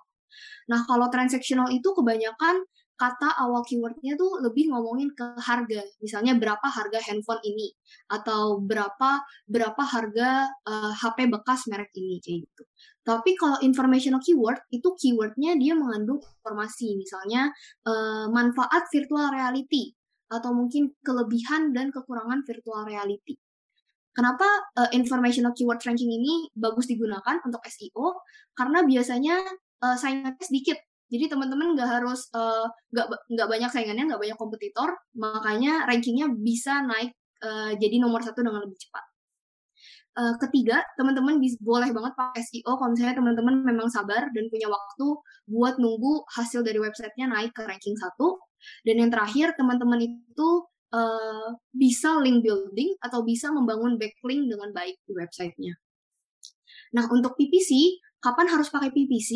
[0.69, 2.67] Nah, kalau transactional itu kebanyakan
[2.99, 5.87] kata awal keywordnya tuh lebih ngomongin ke harga.
[6.03, 7.71] Misalnya berapa harga handphone ini
[8.11, 12.63] atau berapa berapa harga uh, eh, HP bekas merek ini kayak gitu.
[13.07, 17.55] Tapi kalau informational keyword itu keywordnya dia mengandung informasi, misalnya
[17.87, 19.95] uh, manfaat virtual reality
[20.29, 23.39] atau mungkin kelebihan dan kekurangan virtual reality.
[24.19, 24.43] Kenapa
[24.75, 28.19] uh, informational keyword ranking ini bagus digunakan untuk SEO?
[28.51, 29.39] Karena biasanya
[29.79, 30.75] uh, saingannya sedikit.
[31.07, 32.67] Jadi teman-teman nggak harus uh,
[33.31, 37.15] nggak banyak saingannya, nggak banyak kompetitor, makanya rankingnya bisa naik
[37.47, 39.05] uh, jadi nomor satu dengan lebih cepat.
[40.19, 45.07] Uh, ketiga, teman-teman boleh banget pakai SEO kalau misalnya teman-teman memang sabar dan punya waktu
[45.47, 48.43] buat nunggu hasil dari websitenya naik ke ranking satu.
[48.83, 50.49] Dan yang terakhir, teman-teman itu
[50.93, 55.75] uh, bisa link building atau bisa membangun backlink dengan baik di websitenya.
[56.97, 59.31] Nah, untuk PPC, kapan harus pakai PPC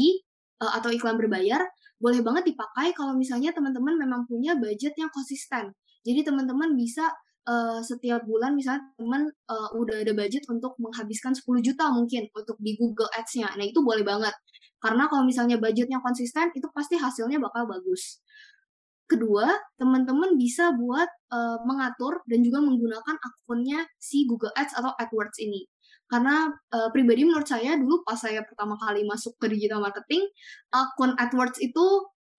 [0.62, 1.60] uh, eh, atau iklan berbayar?
[2.00, 5.70] Boleh banget dipakai kalau misalnya teman-teman memang punya budget yang konsisten.
[6.02, 7.06] Jadi teman-teman bisa
[7.46, 12.58] uh, setiap bulan misalnya teman uh, udah ada budget untuk menghabiskan 10 juta mungkin untuk
[12.58, 13.54] di Google Ads-nya.
[13.54, 14.34] Nah, itu boleh banget.
[14.82, 18.18] Karena kalau misalnya budgetnya konsisten, itu pasti hasilnya bakal bagus.
[19.10, 19.44] Kedua,
[19.76, 25.68] teman-teman bisa buat uh, mengatur dan juga menggunakan akunnya si Google Ads atau AdWords ini.
[26.08, 30.24] Karena uh, pribadi menurut saya dulu pas saya pertama kali masuk ke digital marketing,
[30.72, 31.86] akun AdWords itu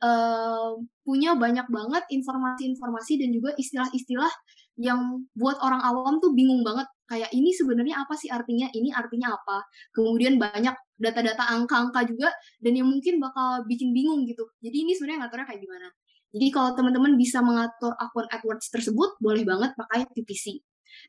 [0.04, 4.30] uh, punya banyak banget informasi-informasi dan juga istilah-istilah
[4.78, 6.86] yang buat orang awam tuh bingung banget.
[7.10, 9.65] Kayak ini sebenarnya apa sih artinya ini artinya apa?
[9.93, 12.30] Kemudian banyak data-data angka-angka juga
[12.63, 14.45] dan yang mungkin bakal bikin bingung gitu.
[14.63, 15.88] Jadi ini sebenarnya ngaturnya kayak gimana
[16.34, 20.60] jadi kalau teman-teman bisa mengatur akun AdWords tersebut boleh banget pakai PPC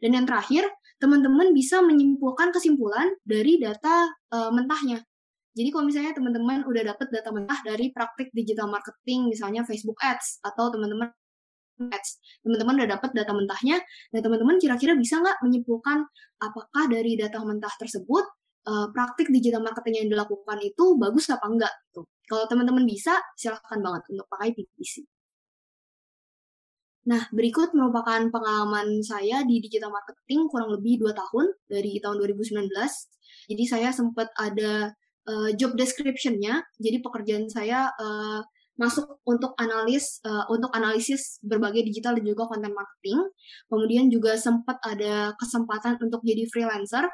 [0.05, 0.69] dan yang terakhir
[1.01, 5.03] teman-teman bisa menyimpulkan kesimpulan dari data uh, mentahnya
[5.55, 10.43] jadi kalau misalnya teman-teman udah dapet data mentah dari praktik digital marketing, misalnya Facebook Ads,
[10.43, 11.15] atau teman-teman
[11.95, 12.11] Ads,
[12.43, 13.79] teman-teman udah dapet data mentahnya,
[14.11, 16.03] dan teman-teman kira-kira bisa nggak menyimpulkan
[16.43, 18.27] apakah dari data mentah tersebut
[18.67, 21.75] uh, praktik digital marketing yang dilakukan itu bagus apa enggak?
[21.91, 22.03] Gitu.
[22.27, 25.07] Kalau teman-teman bisa, silahkan banget untuk pakai PPC.
[27.05, 32.73] Nah, berikut merupakan pengalaman saya di digital marketing kurang lebih dua tahun dari tahun 2019.
[33.53, 34.89] Jadi saya sempat ada
[35.29, 36.65] uh, job description-nya.
[36.81, 38.41] Jadi pekerjaan saya uh,
[38.75, 43.21] masuk untuk analis uh, untuk analisis berbagai digital dan juga konten marketing.
[43.69, 47.05] Kemudian juga sempat ada kesempatan untuk jadi freelancer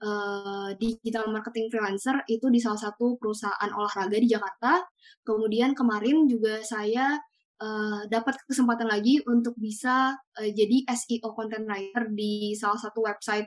[0.00, 4.80] uh, digital marketing freelancer itu di salah satu perusahaan olahraga di Jakarta.
[5.26, 7.20] Kemudian kemarin juga saya
[7.60, 13.46] uh, dapat kesempatan lagi untuk bisa uh, jadi SEO content writer di salah satu website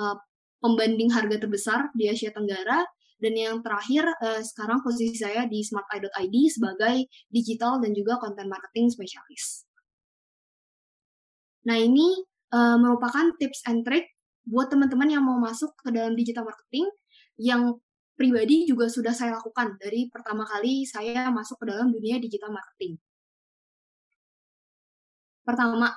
[0.00, 0.16] uh,
[0.60, 2.84] pembanding harga terbesar di Asia Tenggara
[3.20, 8.88] dan yang terakhir, uh, sekarang posisi saya di smarteye.id sebagai digital dan juga content marketing
[8.88, 9.68] spesialis.
[11.68, 12.24] Nah, ini
[12.56, 14.08] uh, merupakan tips and trick
[14.48, 16.88] buat teman-teman yang mau masuk ke dalam digital marketing
[17.36, 17.76] yang
[18.16, 22.96] pribadi juga sudah saya lakukan dari pertama kali saya masuk ke dalam dunia digital marketing.
[25.50, 25.90] Pertama,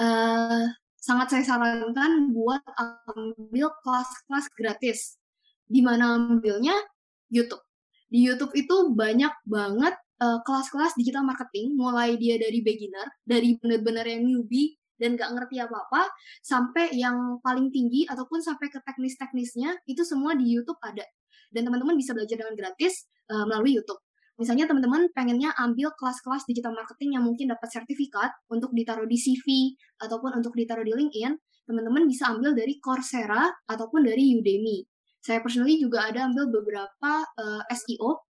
[0.00, 0.64] uh,
[0.96, 5.20] sangat saya sarankan buat ambil kelas-kelas gratis
[5.68, 6.72] di mana ambilnya
[7.28, 7.60] YouTube.
[8.08, 9.92] Di YouTube itu banyak banget
[10.24, 15.60] uh, kelas-kelas digital marketing, mulai dia dari beginner, dari benar-benar yang newbie dan gak ngerti
[15.60, 16.08] apa-apa,
[16.40, 21.04] sampai yang paling tinggi ataupun sampai ke teknis-teknisnya, itu semua di YouTube ada.
[21.52, 24.00] Dan teman-teman bisa belajar dengan gratis uh, melalui YouTube.
[24.38, 29.74] Misalnya teman-teman pengennya ambil kelas-kelas digital marketing yang mungkin dapat sertifikat untuk ditaruh di CV
[29.98, 31.34] ataupun untuk ditaruh di LinkedIn,
[31.66, 34.86] teman-teman bisa ambil dari Coursera ataupun dari Udemy.
[35.18, 38.30] Saya personally juga ada ambil beberapa uh, eh, SEO,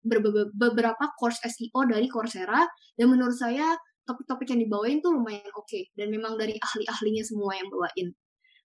[0.53, 2.61] beberapa course SEO dari Coursera,
[2.93, 3.73] dan menurut saya
[4.05, 8.13] topik-topik yang dibawain tuh lumayan oke, okay, dan memang dari ahli-ahlinya semua yang bawain.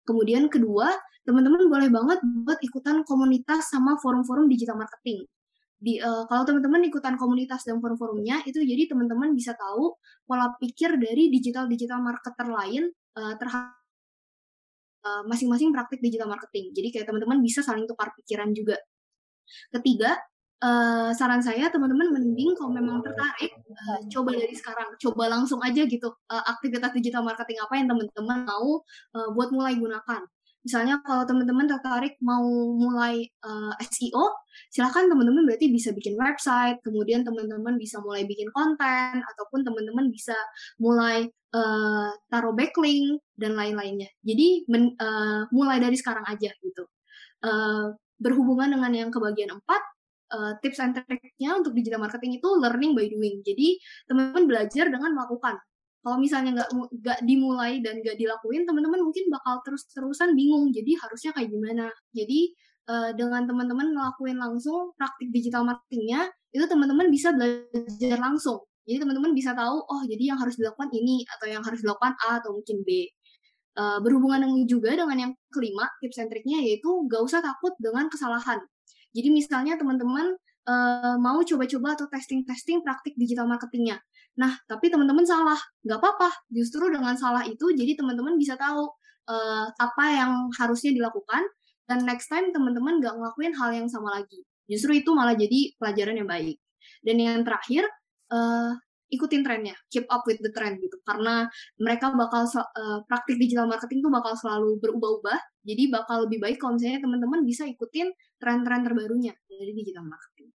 [0.04, 0.92] Kemudian kedua,
[1.24, 5.24] teman-teman boleh banget buat ikutan komunitas sama forum-forum digital marketing.
[5.80, 9.96] Di, uh, kalau teman-teman ikutan komunitas dan forum-forumnya, itu jadi teman-teman bisa tahu
[10.28, 13.80] pola pikir dari digital-digital marketer lain uh, terhadap
[15.00, 16.76] Eh, masing-masing praktik digital marketing.
[16.76, 18.76] Jadi kayak teman-teman bisa saling tukar pikiran juga.
[19.72, 20.20] Ketiga,
[21.16, 23.48] saran saya teman-teman mending kalau memang tertarik
[24.12, 28.84] coba dari sekarang, coba langsung aja gitu aktivitas digital marketing apa yang teman-teman mau
[29.32, 30.22] buat mulai gunakan.
[30.60, 32.44] Misalnya kalau teman-teman tertarik mau
[32.76, 34.24] mulai uh, SEO,
[34.68, 40.36] silahkan teman-teman berarti bisa bikin website, kemudian teman-teman bisa mulai bikin konten, ataupun teman-teman bisa
[40.76, 41.24] mulai
[41.56, 44.12] uh, taruh backlink dan lain-lainnya.
[44.20, 46.84] Jadi men, uh, mulai dari sekarang aja gitu.
[47.40, 49.80] Uh, berhubungan dengan yang kebagian empat,
[50.36, 53.40] uh, tips and triknya untuk digital marketing itu learning by doing.
[53.40, 55.56] Jadi teman-teman belajar dengan melakukan
[56.00, 61.30] kalau misalnya nggak nggak dimulai dan nggak dilakuin teman-teman mungkin bakal terus-terusan bingung jadi harusnya
[61.36, 61.92] kayak gimana.
[62.16, 62.56] Jadi
[62.88, 68.64] uh, dengan teman-teman ngelakuin langsung praktik digital marketingnya itu teman-teman bisa belajar langsung.
[68.88, 72.40] Jadi teman-teman bisa tahu oh jadi yang harus dilakukan ini atau yang harus dilakukan A
[72.40, 73.06] atau mungkin B.
[73.78, 78.08] Uh, berhubungan dengan juga dengan yang kelima tips and triknya yaitu nggak usah takut dengan
[78.08, 78.58] kesalahan.
[79.12, 80.34] Jadi misalnya teman-teman
[80.64, 84.00] uh, mau coba-coba atau testing-testing praktik digital marketingnya
[84.38, 85.58] Nah, tapi teman-teman salah.
[85.82, 86.30] Nggak apa-apa.
[86.52, 88.86] Justru dengan salah itu, jadi teman-teman bisa tahu
[89.30, 91.42] uh, apa yang harusnya dilakukan,
[91.90, 94.46] dan next time teman-teman nggak ngelakuin hal yang sama lagi.
[94.70, 96.56] Justru itu malah jadi pelajaran yang baik.
[97.02, 97.90] Dan yang terakhir,
[98.30, 98.78] uh,
[99.10, 100.94] ikutin trennya, keep up with the trend gitu.
[101.02, 101.50] Karena
[101.82, 105.66] mereka bakal uh, praktik digital marketing tuh bakal selalu berubah-ubah.
[105.66, 110.54] Jadi bakal lebih baik kalau misalnya teman-teman bisa ikutin tren-tren terbarunya dari digital marketing.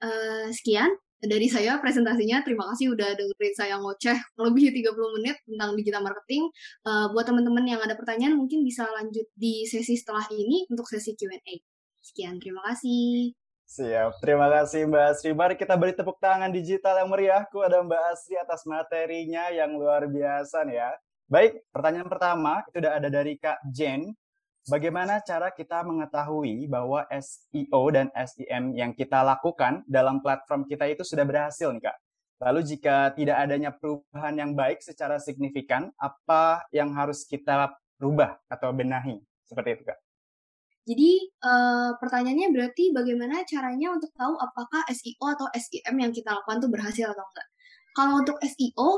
[0.00, 2.40] Uh, sekian dari saya presentasinya.
[2.40, 6.48] Terima kasih udah dengerin saya ngoceh lebih 30 menit tentang digital marketing.
[6.84, 11.12] Uh, buat teman-teman yang ada pertanyaan mungkin bisa lanjut di sesi setelah ini untuk sesi
[11.12, 11.54] Q&A.
[12.00, 13.36] Sekian, terima kasih.
[13.70, 15.30] Siap, terima kasih Mbak Asri.
[15.30, 20.10] Mari kita beri tepuk tangan digital yang meriahku ada Mbak Asri atas materinya yang luar
[20.10, 20.90] biasa nih ya.
[21.30, 24.10] Baik, pertanyaan pertama itu sudah ada dari Kak Jen.
[24.70, 31.02] Bagaimana cara kita mengetahui bahwa SEO dan SEM yang kita lakukan dalam platform kita itu
[31.02, 31.96] sudah berhasil nih Kak?
[32.38, 38.70] Lalu jika tidak adanya perubahan yang baik secara signifikan, apa yang harus kita rubah atau
[38.70, 39.18] benahi?
[39.42, 39.98] Seperti itu Kak.
[40.86, 41.10] Jadi
[41.42, 46.68] uh, pertanyaannya berarti bagaimana caranya untuk tahu apakah SEO atau SEM yang kita lakukan itu
[46.70, 47.48] berhasil atau enggak?
[47.90, 48.88] Kalau untuk SEO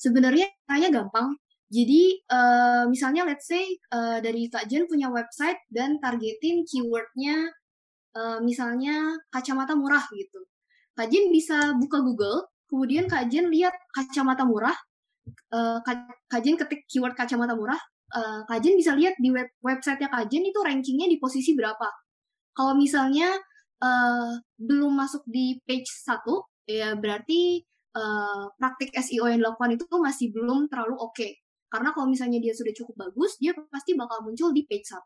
[0.00, 1.36] sebenarnya caranya gampang.
[1.68, 7.52] Jadi uh, misalnya let's say uh, dari Kak Jen punya website dan targetin keywordnya
[8.16, 10.48] uh, misalnya kacamata murah gitu.
[10.96, 14.74] Kak Jen bisa buka Google, kemudian Kak Jen lihat kacamata murah,
[15.52, 17.78] uh, Kak Jen ketik keyword kacamata murah,
[18.14, 21.88] uh, Kajen bisa lihat di web websitenya Kajen itu rankingnya di posisi berapa.
[22.56, 23.28] Kalau misalnya
[23.82, 26.24] uh, belum masuk di page 1,
[26.68, 27.62] ya berarti
[27.94, 31.14] uh, praktik SEO yang dilakukan itu masih belum terlalu oke.
[31.14, 31.32] Okay.
[31.68, 34.98] Karena kalau misalnya dia sudah cukup bagus, dia pasti bakal muncul di page 1.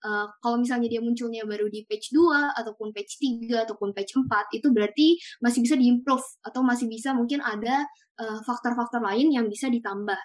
[0.00, 4.56] Uh, kalau misalnya dia munculnya baru di page 2 ataupun page 3 ataupun page 4
[4.56, 7.84] itu berarti masih bisa diimprove atau masih bisa mungkin ada
[8.44, 10.20] faktor-faktor uh, lain yang bisa ditambah.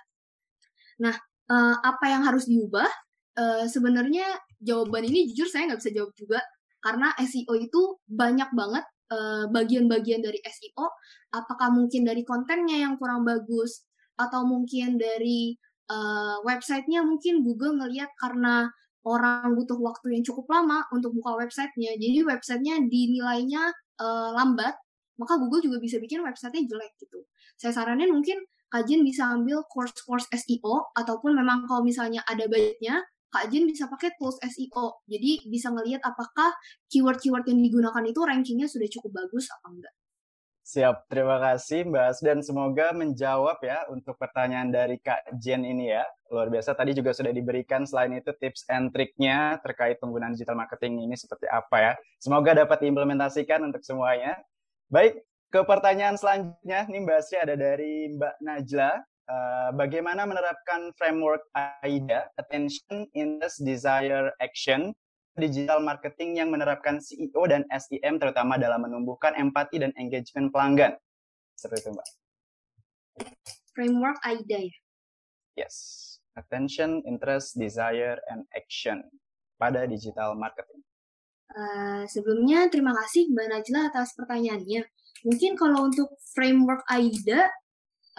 [1.04, 1.16] Nah,
[1.52, 2.88] uh, apa yang harus diubah?
[3.36, 4.24] Uh, sebenarnya
[4.64, 6.40] jawaban ini jujur saya nggak bisa jawab juga
[6.80, 8.86] karena SEO itu banyak banget
[9.52, 10.86] bagian-bagian uh, dari SEO.
[11.36, 13.84] Apakah mungkin dari kontennya yang kurang bagus
[14.16, 18.70] atau mungkin dari uh, websitenya mungkin Google ngelihat karena
[19.06, 23.70] orang butuh waktu yang cukup lama untuk buka websitenya, jadi websitenya dinilainya
[24.02, 24.74] uh, lambat,
[25.22, 27.22] maka Google juga bisa bikin websitenya jelek gitu.
[27.56, 33.00] Saya saranin mungkin Kak bisa ambil course-course SEO ataupun memang kalau misalnya ada budgetnya,
[33.32, 35.00] Kak Jin bisa pakai tools SEO.
[35.08, 36.52] Jadi bisa ngelihat apakah
[36.92, 39.94] keyword-keyword yang digunakan itu rankingnya sudah cukup bagus apa enggak.
[40.66, 45.94] Siap, terima kasih Mbak As dan semoga menjawab ya untuk pertanyaan dari Kak Jen ini
[45.94, 46.02] ya.
[46.34, 51.06] Luar biasa tadi juga sudah diberikan selain itu tips and triknya terkait penggunaan digital marketing
[51.06, 51.94] ini seperti apa ya.
[52.18, 54.42] Semoga dapat diimplementasikan untuk semuanya.
[54.90, 55.22] Baik,
[55.54, 59.06] ke pertanyaan selanjutnya, nih Mbak Sri ada dari Mbak Najla.
[59.26, 64.98] Uh, bagaimana menerapkan framework AIDA, Attention, Interest, Desire, Action,
[65.36, 70.96] digital marketing yang menerapkan CEO dan SEM terutama dalam menumbuhkan empati dan engagement pelanggan.
[71.60, 72.08] Seperti itu, Mbak.
[73.76, 74.76] Framework AIDA ya?
[75.56, 75.76] Yes.
[76.36, 79.04] Attention, Interest, Desire, and Action
[79.56, 80.84] pada digital marketing.
[81.56, 84.84] Uh, sebelumnya, terima kasih Mbak Najla atas pertanyaannya.
[85.24, 87.48] Mungkin kalau untuk framework AIDA,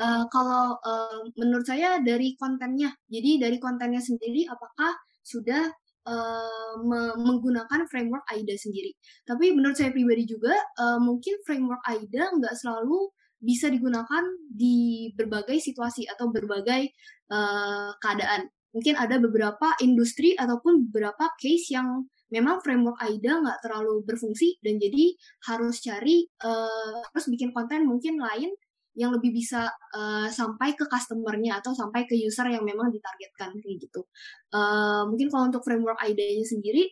[0.00, 5.68] uh, kalau uh, menurut saya dari kontennya, jadi dari kontennya sendiri apakah sudah
[6.06, 6.74] uh,
[7.18, 8.94] menggunakan framework AIDA sendiri.
[9.26, 15.60] Tapi menurut saya pribadi juga, uh, mungkin framework AIDA nggak selalu bisa digunakan di berbagai
[15.60, 16.88] situasi atau berbagai
[17.30, 18.48] uh, keadaan.
[18.72, 24.76] Mungkin ada beberapa industri ataupun beberapa case yang memang framework AIDA nggak terlalu berfungsi dan
[24.82, 25.14] jadi
[25.46, 28.50] harus cari uh, harus bikin konten mungkin lain
[28.96, 33.76] yang lebih bisa uh, sampai ke customernya atau sampai ke user yang memang ditargetkan kayak
[33.76, 34.08] gitu.
[34.50, 36.88] Uh, mungkin kalau untuk framework AIDA-nya sendiri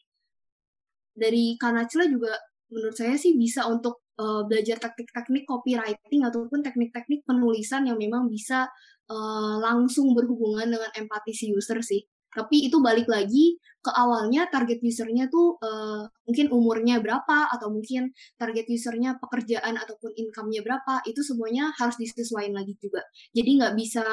[1.16, 2.36] dari Kanacila juga
[2.68, 8.68] menurut saya sih bisa untuk uh, belajar teknik-teknik copywriting ataupun teknik-teknik penulisan yang memang bisa
[9.08, 12.04] uh, langsung berhubungan dengan empati si user sih.
[12.34, 18.10] Tapi itu balik lagi ke awalnya target usernya tuh uh, mungkin umurnya berapa atau mungkin
[18.40, 23.04] target usernya pekerjaan ataupun income-nya berapa itu semuanya harus disesuaikan lagi juga.
[23.36, 24.04] Jadi nggak bisa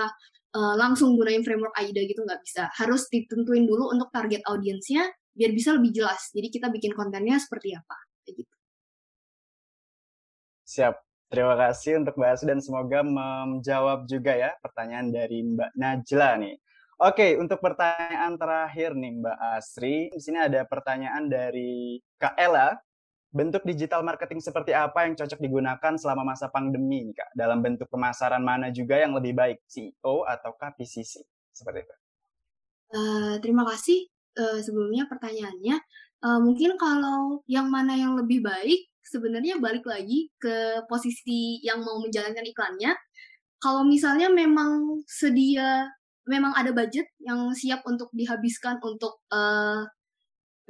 [0.54, 2.68] uh, langsung gunain framework AIDA gitu nggak bisa.
[2.76, 6.30] Harus ditentuin dulu untuk target audiensnya biar bisa lebih jelas.
[6.36, 7.98] Jadi kita bikin kontennya seperti apa.
[8.28, 8.54] Gitu.
[10.68, 10.96] Siap.
[11.32, 16.56] Terima kasih untuk Mbak Asu dan semoga menjawab juga ya pertanyaan dari Mbak Najla nih.
[17.02, 22.78] Oke, untuk pertanyaan terakhir nih Mbak Asri, di sini ada pertanyaan dari Kak Ella.
[23.34, 27.34] Bentuk digital marketing seperti apa yang cocok digunakan selama masa pandemi Kak?
[27.34, 31.26] Dalam bentuk pemasaran mana juga yang lebih baik, CEO atau PCC?
[31.50, 31.96] Seperti itu.
[32.94, 34.06] Uh, terima kasih
[34.38, 35.82] uh, sebelumnya pertanyaannya.
[36.22, 41.98] Uh, mungkin kalau yang mana yang lebih baik, sebenarnya balik lagi ke posisi yang mau
[41.98, 42.94] menjalankan iklannya.
[43.58, 45.90] Kalau misalnya memang sedia
[46.32, 49.84] memang ada budget yang siap untuk dihabiskan untuk uh,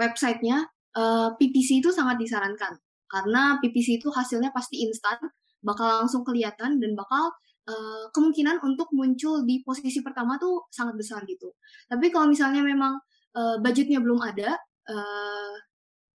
[0.01, 0.65] websitenya,
[0.97, 2.73] uh, eh, PPC itu sangat disarankan
[3.11, 5.19] karena PPC itu hasilnya pasti instan,
[5.59, 7.35] bakal langsung kelihatan dan bakal
[7.67, 11.51] uh, kemungkinan untuk muncul di posisi pertama tuh sangat besar gitu.
[11.91, 12.95] Tapi kalau misalnya memang
[13.35, 14.55] uh, budgetnya belum ada,
[14.87, 15.53] uh,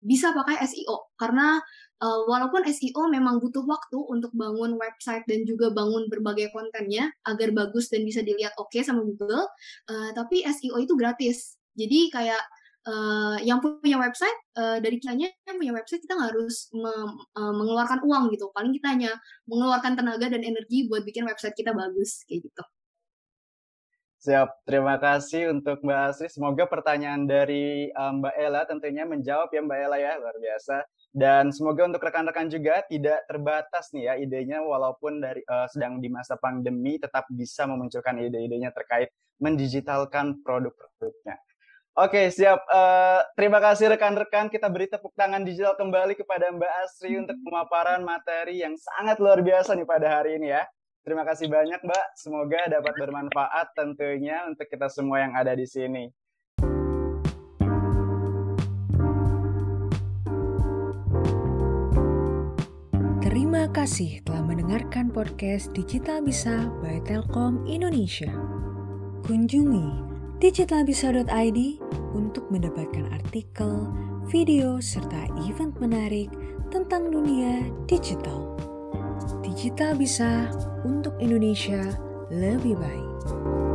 [0.03, 1.63] bisa pakai SEO karena
[2.03, 7.55] uh, walaupun SEO memang butuh waktu untuk bangun website dan juga bangun berbagai kontennya agar
[7.55, 9.47] bagus dan bisa dilihat oke okay sama Google,
[9.89, 11.57] uh, tapi SEO itu gratis.
[11.79, 12.43] Jadi kayak
[12.91, 16.93] uh, yang punya website uh, dari kitanya yang punya website kita harus me
[17.39, 18.51] uh, mengeluarkan uang gitu.
[18.51, 19.13] Paling kita hanya
[19.47, 22.65] mengeluarkan tenaga dan energi buat bikin website kita bagus kayak gitu.
[24.23, 26.31] Siap, terima kasih untuk Mbak Asri.
[26.31, 30.87] Semoga pertanyaan dari um, Mbak Ella tentunya menjawab ya Mbak Ella ya, luar biasa.
[31.11, 36.07] Dan semoga untuk rekan-rekan juga tidak terbatas nih ya idenya walaupun dari uh, sedang di
[36.07, 39.11] masa pandemi tetap bisa memunculkan ide-idenya terkait
[39.43, 41.43] mendigitalkan produk-produknya.
[41.99, 42.63] Oke, siap.
[42.71, 44.47] Uh, terima kasih rekan-rekan.
[44.55, 49.43] Kita beri tepuk tangan digital kembali kepada Mbak Asri untuk pemaparan materi yang sangat luar
[49.43, 50.63] biasa nih pada hari ini ya.
[51.03, 52.07] Terima kasih banyak, Mbak.
[52.15, 56.07] Semoga dapat bermanfaat tentunya untuk kita semua yang ada di sini.
[63.19, 68.31] Terima kasih telah mendengarkan podcast Digital Bisa by Telkom Indonesia.
[69.27, 70.07] Kunjungi
[70.39, 71.59] digitalbisa.id
[72.15, 73.91] untuk mendapatkan artikel,
[74.31, 76.31] video, serta event menarik
[76.71, 78.62] tentang dunia digital.
[79.53, 80.49] Digital bisa
[80.81, 81.85] untuk Indonesia
[82.33, 83.72] lebih baik.